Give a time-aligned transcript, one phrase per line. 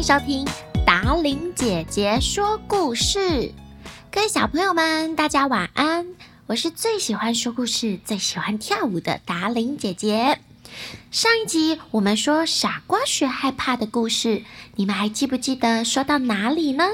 [0.00, 0.46] 迎收听
[0.86, 3.52] 达伶姐姐说故事。
[4.10, 6.06] 各位小朋友们，大家晚安！
[6.46, 10.38] 我是最喜欢说故事、最喜欢跳舞的达伶姐姐。
[11.10, 14.42] 上一集我们说傻瓜学害怕的故事，
[14.76, 16.86] 你们还记不记得说到哪里呢？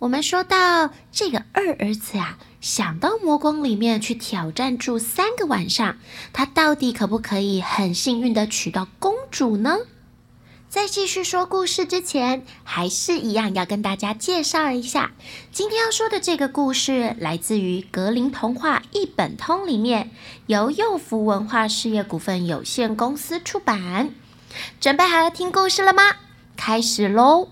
[0.00, 5.96] 我们说到这个二儿子啊，想到魔宫里面去挑战住三个晚上，
[6.32, 9.76] 他到底可不可以很幸运地娶到公主呢？
[10.70, 15.10] 在继续说故事之前，还是一样要跟大家介绍一下，
[15.50, 20.12] 今天要说的这个故事来自于格林童话一本通里面，
[20.46, 24.10] 由幼福文化事业股份有限公司出版。
[24.78, 26.02] 准备好要听故事了吗？
[26.56, 27.48] 开始喽！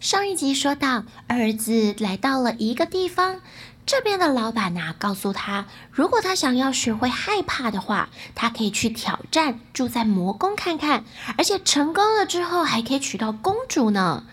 [0.00, 3.40] 上一集说到，儿子来到了一个地方。
[3.86, 11.04] 这边的老板呐，告诉他，如果他想要学会害怕的话，他可以去挑战，住在魔宫看看，
[11.38, 14.24] 而且成功了之后还可以娶到公主呢。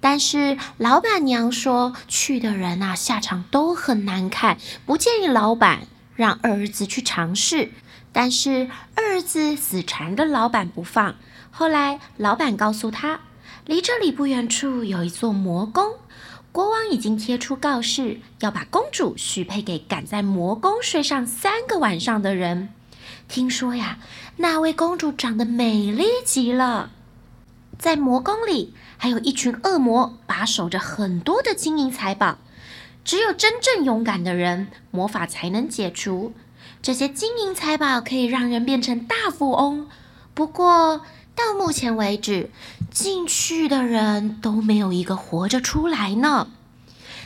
[0.00, 7.72] 但是老板娘说，去的人呐，下场都很难看，不建议老板让儿子去尝试。
[8.12, 11.16] 但是二儿子死缠着老板不放。
[11.50, 13.20] 后来老板告诉他，
[13.66, 15.96] 离这里不远处有一座魔宫。
[16.52, 22.68] 国王已经贴出告示，要把公主许配给敢在魔宫睡上三个晚上的人。
[23.26, 23.98] 听说呀，
[24.36, 26.90] 那位公主长得美丽极了。
[27.78, 32.36] 在魔宫里，还有一群恶魔把守着很多的金银财宝。
[33.02, 36.34] 只有真正勇敢的人，魔法才能解除。
[36.82, 39.88] 这些金银财宝可以让人变成大富翁。
[40.34, 41.00] 不过，
[41.34, 42.50] 到目前为止，
[42.92, 46.48] 进去的人都没有一个活着出来呢。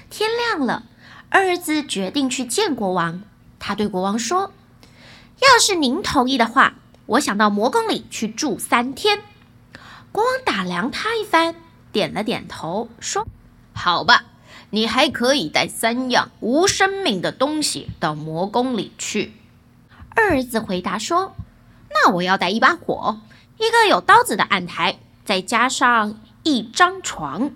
[0.09, 0.84] 天亮了，
[1.28, 3.22] 二儿子决定去见国王。
[3.59, 4.53] 他对国王说
[5.42, 6.75] ：“要是您同意的话，
[7.06, 9.22] 我想到魔宫里去住三天。”
[10.12, 11.56] 国王打量他一番，
[11.91, 13.26] 点了点头，说
[13.75, 14.25] ：“好吧，
[14.71, 19.32] 你还可以带三样无生命的东西到魔宫里去。”
[20.15, 21.34] 二儿子回答说
[21.91, 23.21] ：“那我要带一把火。”
[23.59, 27.50] 一个有刀子的案台，再加上一张床。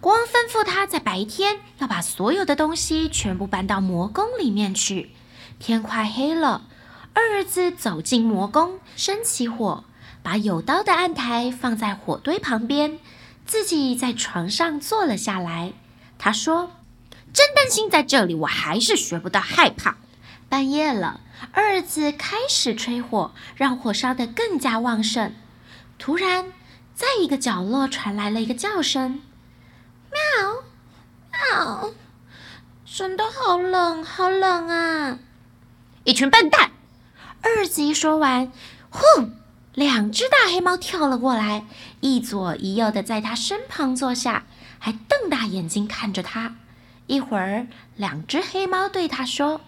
[0.00, 5.10] 国王吩咐他在白天要把所有的东西全部搬到魔宫里面去。
[5.58, 6.66] 天快黑了，
[7.14, 9.84] 二儿子走进魔宫，生起火，
[10.22, 12.98] 把有刀的案台放在火堆旁边，
[13.46, 15.72] 自己在床上坐了下来。
[16.18, 16.72] 他说
[17.32, 19.96] ：“真担心在这里，我还是学不到害怕。”
[20.48, 21.20] 半夜了。
[21.52, 25.34] 二儿子开始吹火，让火烧得更加旺盛。
[25.98, 26.52] 突然，
[26.96, 29.20] 在一个角落传来了一个叫声
[30.10, 30.64] ：“喵，
[31.30, 31.92] 喵！”
[32.86, 35.18] 真的好冷，好冷啊！
[36.04, 36.70] 一群笨蛋！
[37.42, 38.50] 二儿子一说完，
[38.88, 39.02] 呼，
[39.74, 41.66] 两只大黑猫跳了过来，
[42.00, 44.46] 一左一右的在他身旁坐下，
[44.78, 46.56] 还瞪大眼睛看着他。
[47.06, 49.60] 一会儿，两只黑猫对他说。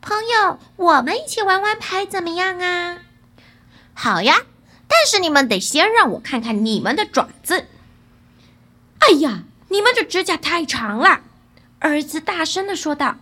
[0.00, 3.00] 朋友，我们一起玩玩牌怎么样啊？
[3.92, 4.38] 好呀，
[4.98, 7.66] 但是你们得先让我看看你们的爪子。
[8.98, 11.20] 哎呀，你们这指甲太长了！
[11.78, 13.14] 儿子大声地说道：“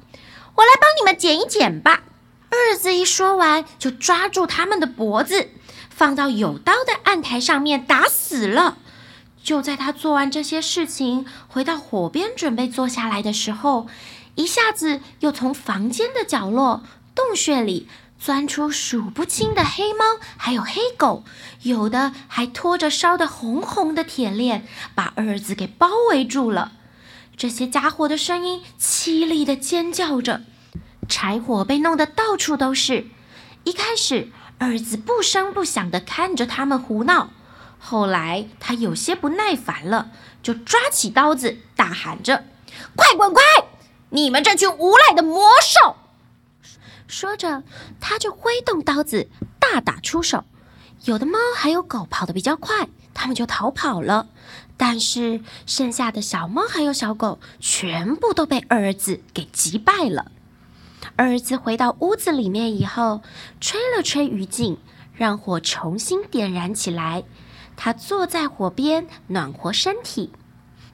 [0.56, 2.04] 我来帮你们剪一剪吧。”
[2.48, 5.50] 儿子一说完，就抓住他们的脖子，
[5.90, 8.78] 放到有刀的案台上面打死了。
[9.44, 13.86] 就在他做完这些事情，回到火边准备坐下来的时候，
[14.34, 16.82] 一下子又从房间的角落、
[17.14, 17.86] 洞穴里
[18.18, 20.04] 钻出数不清的黑猫，
[20.36, 21.22] 还有黑狗，
[21.62, 26.72] 有的还拖着烧得红红的铁链，把儿子给包围住了。
[27.36, 30.42] 这些家伙的声音凄厉地尖叫着，
[31.08, 33.06] 柴火被弄得到处都是。
[33.64, 37.30] 一开始，儿子不声不响地看着他们胡闹，
[37.78, 40.10] 后来他有些不耐烦了，
[40.42, 42.44] 就抓起刀子，大喊着
[42.96, 43.42] ：“快滚，快！”
[44.10, 45.96] 你们这群无赖的魔兽！
[47.06, 47.62] 说着，
[48.00, 50.44] 他就挥动刀子大打出手。
[51.04, 54.28] 有的猫还有狗跑得比较快，他们就逃跑了。
[54.76, 60.32] 但是剩下的小猫还有小狗全部都被二儿子给击败了。
[61.14, 63.22] 二儿子回到屋子里面以后，
[63.60, 64.76] 吹了吹余烬，
[65.14, 67.24] 让火重新点燃起来。
[67.76, 70.32] 他坐在火边暖和身体。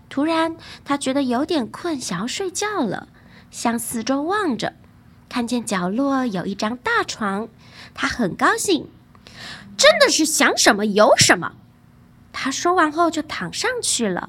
[0.09, 3.09] 突然，他觉得有点困，想要睡觉了。
[3.51, 4.75] 向四周望着，
[5.33, 7.49] 看见角落有一张大床，
[7.95, 8.91] 他很高兴。
[9.79, 11.55] 真的是想什么有什么。
[12.35, 14.29] 他说完后就躺上去了。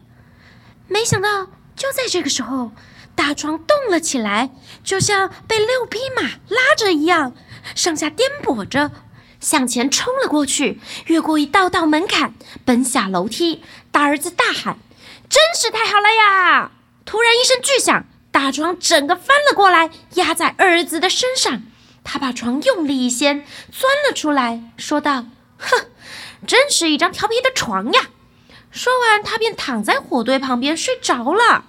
[0.87, 2.71] 没想到，就在这个时候，
[3.15, 4.51] 大床动了起来，
[4.81, 7.33] 就像被六匹马拉着一样，
[7.75, 8.89] 上下颠簸着。
[9.41, 12.33] 向前冲了过去，越过一道道门槛，
[12.63, 13.61] 奔下楼梯，
[13.91, 14.77] 大儿子大喊
[15.27, 16.71] ：“真是太好了呀！”
[17.03, 21.61] 突然一声巨响，大床整个翻了过来，压在二儿子的身上。
[22.03, 25.27] 他把床用力一掀，钻了出来，说道
[25.57, 25.85] ：“哼，
[26.47, 28.09] 真是一张调皮的床呀！”
[28.71, 31.65] 说完，他便躺在火堆旁边睡着了。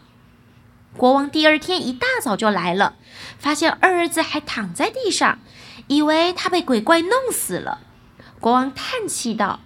[0.96, 2.96] 国王第二天一大早就来了，
[3.38, 5.38] 发现二儿子还躺在地上，
[5.86, 7.80] 以为他被鬼怪弄死了。
[8.40, 9.60] 国王叹气道：“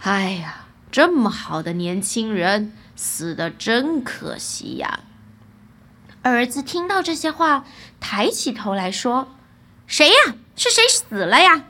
[0.00, 5.00] 哎呀，这么好的年轻人，死得真可惜呀！”
[6.24, 7.66] 儿子听到这些话，
[8.00, 9.28] 抬起头来说。
[9.86, 10.34] 谁呀？
[10.56, 11.66] 是谁死了呀？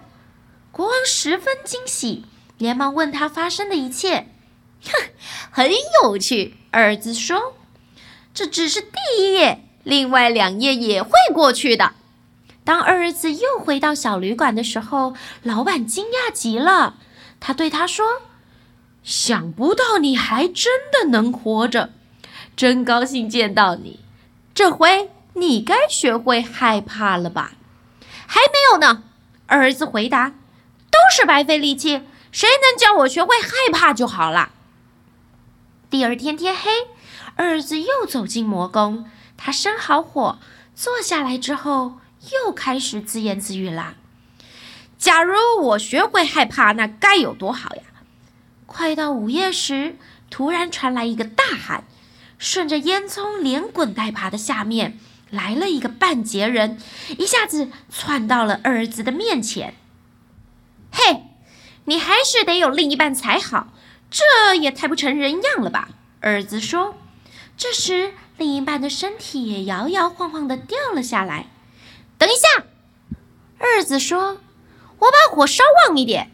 [0.71, 2.25] 国王十分惊喜，
[2.57, 4.29] 连忙问他发生的一切。
[4.85, 4.93] 哼，
[5.51, 5.73] 很
[6.03, 6.55] 有趣。
[6.71, 7.57] 儿子说
[8.33, 11.95] ：“这只是第一夜，另外两夜也会过去的。”
[12.63, 16.95] 当儿子又回到小旅馆的时候，老板惊讶极了。
[17.41, 18.23] 他对他说
[19.03, 21.91] ：“想不到你还真的能活着，
[22.55, 24.04] 真高兴见到你。
[24.55, 27.53] 这回你该学会害怕了吧？”
[28.27, 29.03] 还没有呢，
[29.47, 30.29] 儿子回答
[30.91, 32.03] ：“都是白费力气，
[32.33, 34.51] 谁能教我学会害怕就好了。”
[35.91, 36.71] 第二天天黑，
[37.37, 40.39] 儿子又走进魔宫，他生好火，
[40.75, 41.99] 坐下来之后，
[42.33, 43.95] 又开始自言自语啦
[44.99, 47.83] ：“假如我学会害怕，那该有多好呀！”
[48.67, 49.97] 快到午夜时，
[50.31, 51.85] 突然传来一个大喊，
[52.39, 54.99] 顺着烟囱连滚带爬的下面。
[55.31, 56.79] 来了一个半截人，
[57.19, 59.75] 一下子窜到了儿子的面前。
[60.93, 61.25] 嘿，
[61.87, 63.73] 你还是得有另一半才好，
[64.11, 65.89] 这也太不成人样了吧？
[66.21, 66.97] 儿子说。
[67.57, 71.47] 这时，另一半的身体也摇摇晃晃地掉了下来。
[72.17, 72.65] 等一下，
[73.59, 74.39] 儿子说
[75.01, 76.31] ：“我把火烧旺一点。”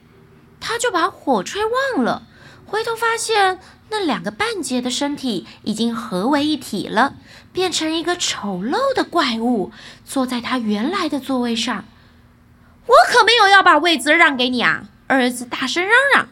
[0.60, 2.26] 他就把火吹旺了，
[2.66, 3.60] 回头发现。
[3.90, 7.14] 那两个半截的身体已经合为一体了，
[7.52, 9.72] 变成一个丑陋的怪物，
[10.04, 11.84] 坐在他原来的座位上。
[12.86, 14.84] 我可没有要把位子让给你啊！
[15.06, 16.28] 儿子大声嚷嚷：“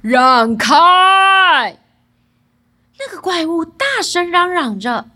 [0.00, 1.78] 让开！”
[2.98, 5.10] 那个怪物大声嚷嚷着，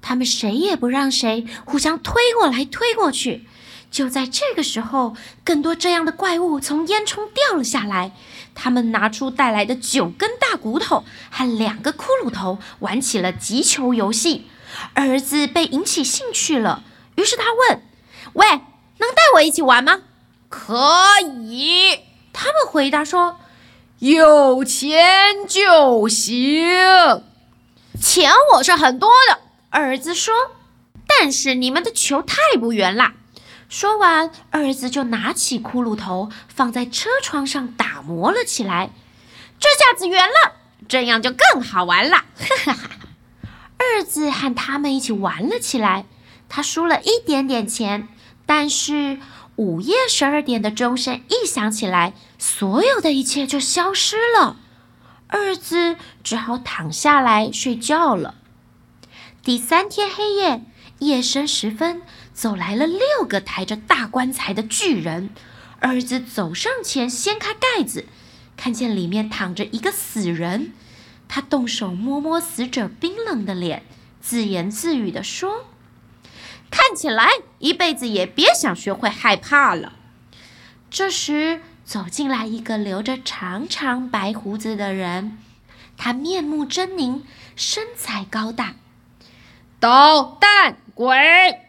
[0.00, 3.46] 他们谁也不让谁，互相推过来推过去。
[3.90, 8.12] 就在这个时候，更多这样的怪物从烟囱掉了下来。
[8.56, 14.46] 他们拿出带来的九根大骨头和两个骷髅头，玩起了击球游戏。
[14.94, 16.82] 儿子被引起兴趣了，
[17.14, 17.82] 于是他问
[18.34, 18.48] ：“喂，
[18.98, 20.00] 能带我一起玩吗
[20.48, 20.74] ？”“可
[21.44, 22.00] 以。”
[22.32, 23.38] 他们回答说
[24.00, 27.22] ：“有钱就行。
[28.00, 29.38] ”“钱我是很多的。”
[29.70, 30.34] 儿子说
[31.06, 33.12] ，“但是你们的球太不圆了。”
[33.68, 38.90] 说完，儿子就拿起骷髅头放在车窗上打磨了起来。
[39.58, 40.52] 这下子圆了，
[40.88, 42.18] 这样就更好玩了。
[42.18, 42.90] 哈哈哈！
[43.78, 46.06] 儿子和他们一起玩了起来。
[46.48, 48.08] 他输了一点点钱，
[48.46, 49.18] 但是
[49.56, 54.56] 午夜十二点的钟声一响起来，所有的一切就消失了。
[55.26, 58.36] 儿子只好躺下来睡觉了。
[59.42, 60.62] 第三天黑夜，
[61.00, 62.02] 夜深时分。
[62.36, 65.30] 走来了六个抬着大棺材的巨人，
[65.80, 68.04] 儿子走上前掀开盖子，
[68.58, 70.74] 看见里面躺着一个死人。
[71.28, 73.84] 他动手摸摸死者冰冷的脸，
[74.20, 75.64] 自言自语地说
[76.70, 79.94] ：“看起来一辈子也别想学会害怕了。”
[80.90, 85.38] 这时走进来一个留着长长白胡子的人，
[85.96, 87.22] 他面目狰狞，
[87.56, 88.74] 身材高大，
[89.80, 91.65] 捣蛋鬼。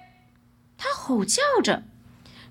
[0.77, 1.83] 他吼叫着：“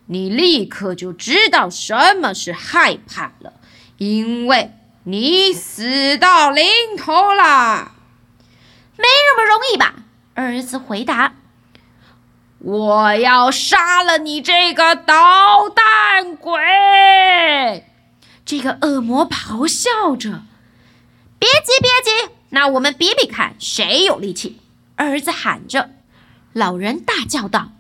[0.07, 3.55] 你立刻就知道什么是害怕了，
[3.99, 4.73] 因为
[5.05, 6.65] 你死到临
[6.97, 7.93] 头了。”
[8.99, 9.95] 没那么容易吧？
[10.35, 11.35] 儿子回答
[12.59, 17.85] ：“我要杀了你这个捣蛋鬼！”
[18.45, 20.43] 这个恶魔咆哮着
[21.39, 24.61] ：“别急，别急，那我们比比看谁有力气。”
[24.97, 25.91] 儿子喊着，
[26.53, 27.73] 老人大叫道。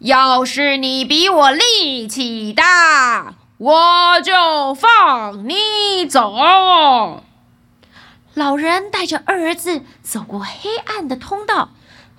[0.00, 7.24] 要是你比我力气大，我就放你走。
[8.34, 11.70] 老人带着二儿子走过黑暗的通道，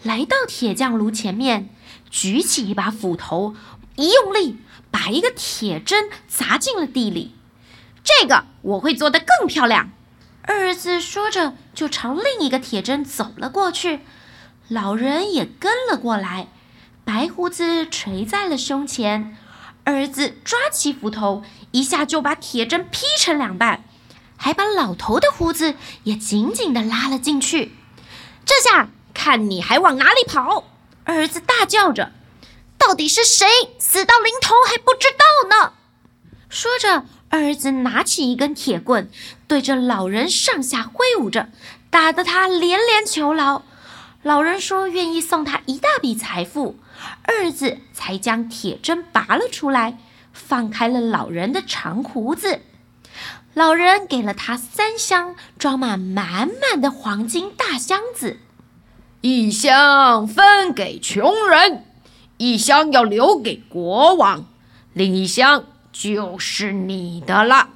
[0.03, 1.69] 来到铁匠炉前面，
[2.09, 3.55] 举起一把斧头，
[3.95, 4.57] 一用力，
[4.91, 7.33] 把一个铁针砸进了地里。
[8.03, 9.89] 这个我会做得更漂亮。
[10.41, 14.01] 二儿子说着，就朝另一个铁针走了过去。
[14.67, 16.50] 老人也跟了过来。
[17.12, 19.36] 白胡子垂在了胸前，
[19.84, 23.84] 儿子抓起斧头，一下就把铁针劈成两半。
[24.38, 25.74] 还把老头的胡子
[26.04, 27.72] 也紧紧地拉了进去。
[28.46, 30.66] 这下看你还往哪里跑！
[31.04, 32.12] 儿子大叫着
[32.78, 33.48] ：“到底是谁
[33.80, 35.74] 死到临头还不知道呢？”
[36.48, 39.10] 说着，儿子拿起一根铁棍，
[39.48, 41.50] 对着老人上下挥舞着，
[41.89, 43.63] 打得他连连求饶。
[44.22, 46.78] 老人说愿意送他一大笔财富，
[47.24, 49.98] 儿子才将铁针拔了出来，
[50.34, 52.62] 放开了老人的长胡子。
[53.53, 58.38] 老人给了他三箱装满满满的黄金大箱子，
[59.22, 61.86] 一箱分给穷人，
[62.38, 64.46] 一箱要留给国王，
[64.94, 65.65] 另一箱。
[65.91, 67.70] 就是你的了。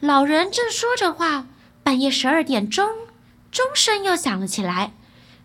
[0.00, 1.46] 老人正说着话，
[1.82, 2.90] 半夜十二点钟，
[3.50, 4.92] 钟声又响了起来。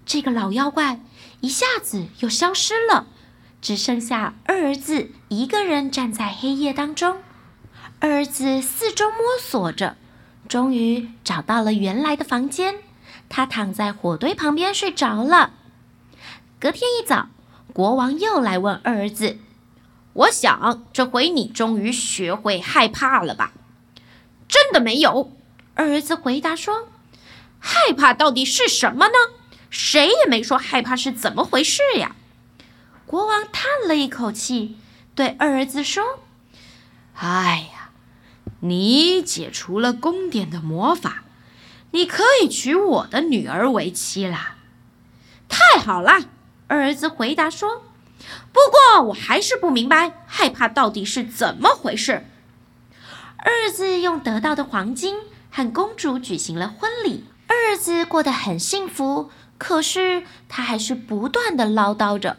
[0.06, 1.00] 这个老妖怪
[1.42, 3.08] 一下子又消失了，
[3.62, 7.18] 只剩下二儿子一个人站在黑夜当中。
[8.00, 9.98] 二儿子四周摸索着，
[10.48, 12.76] 终于找到了原来的房间。
[13.28, 15.54] 他躺在火堆旁边睡着了。
[16.60, 17.30] 隔天一早，
[17.74, 19.38] 国王又来问二儿子。
[20.14, 23.54] 我想这回你终于学会害怕了吧？
[24.48, 25.32] 真的没有，
[25.74, 26.90] 二儿子回答说
[27.58, 29.14] ：“害怕到底是什么呢？
[29.72, 32.16] 谁也没说害怕是怎么回事呀。”
[33.08, 34.78] 国王叹了一口气，
[35.16, 36.20] 对二儿子说
[37.18, 37.90] ：“哎呀，
[38.60, 41.24] 你解除了宫殿的魔法，
[41.92, 44.58] 你可以娶我的女儿为妻啦。”
[45.50, 46.26] 太好了，
[46.68, 47.84] 二儿子回答说。
[48.54, 52.26] 不过我还是不明白，害怕到底是怎么回事。
[53.38, 55.16] 儿子用得到的黄金
[55.50, 59.32] 和公主举行了婚礼，二儿子过得很幸福。
[59.64, 62.38] 可是他还是不断地唠叨着：“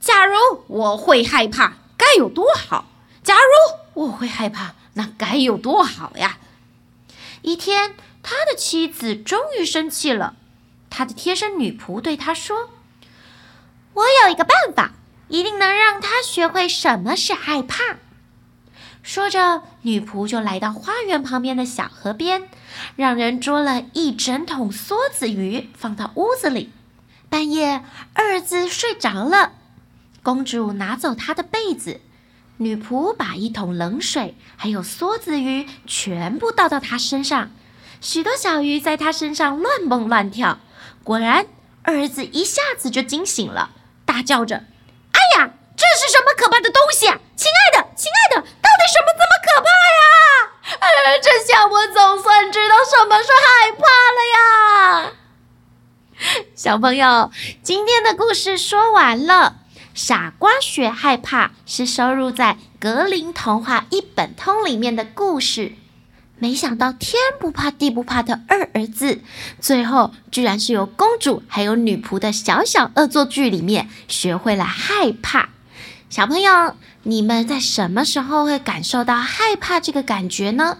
[0.00, 0.34] 假如
[0.66, 2.86] 我会害怕，该有多好！
[3.22, 6.38] 假如我会害怕，那该有多好呀！”
[7.42, 7.94] 一天，
[8.24, 10.34] 他的妻子终于生气了，
[10.90, 12.70] 他的贴身女仆对他说。
[13.94, 14.94] 我有一个办法，
[15.28, 17.98] 一定能让他学会什么是害怕。
[19.02, 22.48] 说着，女仆就来到花园旁边的小河边，
[22.96, 26.72] 让人捉了一整桶梭子鱼放到屋子里。
[27.28, 27.82] 半夜，
[28.14, 29.52] 二儿子睡着了，
[30.22, 32.00] 公主拿走他的被子，
[32.58, 37.50] 女仆把一桶冷水还有梭子鱼全部倒到他身上，
[38.00, 40.60] 许多小鱼在他身上乱蹦乱跳。
[41.02, 41.46] 果然，
[41.82, 43.70] 二儿子一下子就惊醒了。
[44.04, 44.56] 大叫着
[45.12, 47.18] ：“哎呀，这是什么可怕的东西啊！
[47.34, 49.68] 亲爱的，亲爱的，到底什么这么可怕
[49.98, 50.02] 呀？
[50.80, 55.12] 呃，这下我总算知道什么是害怕了呀！”
[56.72, 57.30] 小朋友，
[57.62, 59.56] 今天的故事说完了。
[59.92, 65.72] 傻瓜学害怕是收录在《格林童话一本通》里面的故事。
[66.38, 69.20] 没想到天不怕地不怕的二儿子，
[69.60, 75.50] 最后居然是由公主还有女仆的小小恶作剧里面学会了害怕。
[76.08, 80.78] 小朋友，你们在什么时候会感受到害怕这个感觉呢？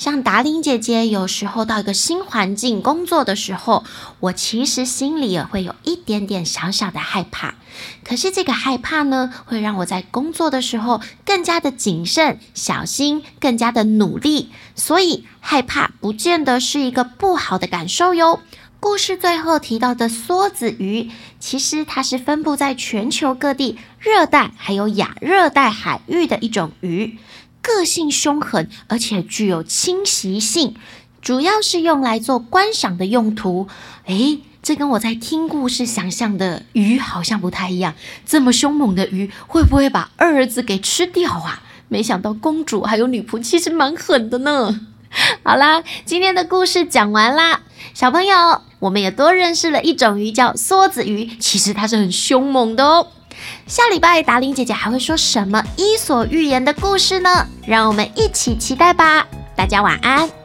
[0.00, 3.84] 像达伶姐姐有时候到一个新环境工作的时候，
[4.20, 7.56] 我其实心里也会有一点点小小的害怕。
[8.02, 14.48] 可是这个害怕呢，会让我在工作的时候更加的谨慎、小心，更加的努力。
[14.74, 18.40] 所以害怕不见得是一个不好的感受哟。
[18.80, 27.18] 故事最后提到的梭子鱼，其实它是分布在全球各地热带还有亚热带海域的一种鱼。
[27.70, 30.74] 个性凶狠，而且具有侵袭性，
[31.22, 33.68] 主要是用来做观赏的用途。
[34.06, 37.94] 诶，这跟我在听故事想象的鱼好像不太一样。
[38.26, 41.62] 这么凶猛的鱼，会不会把二儿子给吃掉啊？
[41.88, 44.80] 没想到公主还有女仆其实蛮狠的呢。
[45.42, 47.62] 好啦，今天的故事讲完啦，
[47.94, 51.26] 小朋友，我们也多认识了一种鱼，叫梭子鱼。
[51.38, 53.08] 其实它是很凶猛的哦。
[53.66, 57.46] 下礼拜达令姐姐还会说什么伊索寓言的故事呢？
[57.66, 59.26] 让我们一起期待吧！
[59.56, 60.39] 大家晚安。